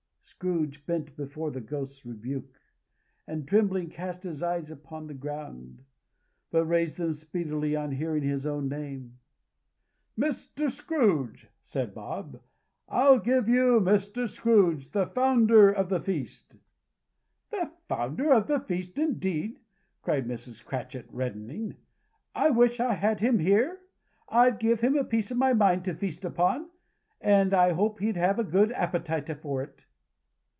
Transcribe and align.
Scrooge 0.23 0.87
bent 0.87 1.15
before 1.15 1.51
the 1.51 1.61
Ghost's 1.61 2.03
rebuke, 2.03 2.59
and 3.27 3.47
trembling 3.47 3.89
cast 3.91 4.23
his 4.23 4.41
eyes 4.41 4.71
upon 4.71 5.05
the 5.05 5.13
ground. 5.13 5.83
But 6.49 6.63
he 6.63 6.69
raised 6.69 6.97
them 6.97 7.13
speedily 7.13 7.75
on 7.75 7.91
hearing 7.91 8.23
his 8.23 8.47
own 8.47 8.67
name. 8.67 9.19
"Mr. 10.17 10.71
Scrooge!" 10.71 11.47
said 11.61 11.93
Bob; 11.93 12.41
"I'll 12.89 13.19
give 13.19 13.47
you 13.47 13.79
Mr. 13.81 14.27
Scrooge, 14.27 14.89
the 14.89 15.05
Founder 15.05 15.71
of 15.71 15.89
the 15.89 15.99
Feast!" 15.99 16.55
"The 17.51 17.71
Founder 17.87 18.33
of 18.33 18.47
the 18.47 18.59
Feast 18.59 18.97
indeed!" 18.97 19.59
cried 20.01 20.27
Mrs. 20.27 20.65
Cratchit, 20.65 21.05
reddening. 21.11 21.75
"I 22.33 22.49
wish 22.49 22.79
I 22.79 22.93
had 22.95 23.19
him 23.19 23.37
here. 23.37 23.81
I'd 24.27 24.57
give 24.57 24.79
him 24.81 24.95
a 24.97 25.03
piece 25.03 25.29
of 25.29 25.37
my 25.37 25.53
mind 25.53 25.85
to 25.85 25.93
feast 25.93 26.25
upon, 26.25 26.71
and 27.19 27.53
I 27.53 27.73
hope 27.73 27.99
he'd 27.99 28.17
have 28.17 28.39
a 28.39 28.43
good 28.43 28.71
appetite 28.71 29.29
for 29.39 29.61
it." 29.61 29.85